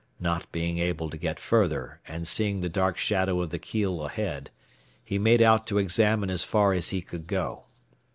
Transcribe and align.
Not 0.19 0.51
being 0.51 0.79
able 0.79 1.11
to 1.11 1.15
get 1.17 1.39
further, 1.39 1.99
and 2.07 2.27
seeing 2.27 2.61
the 2.61 2.69
dark 2.69 2.97
shadow 2.97 3.39
of 3.39 3.51
the 3.51 3.59
keel 3.59 4.01
ahead, 4.03 4.49
he 5.05 5.19
made 5.19 5.43
out 5.43 5.67
to 5.67 5.77
examine 5.77 6.31
as 6.31 6.43
far 6.43 6.73
as 6.73 6.89
he 6.89 7.03
could 7.03 7.27
go. 7.27 7.65